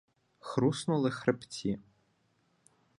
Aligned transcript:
Хруснули 0.39 1.11
хребці. 1.11 1.79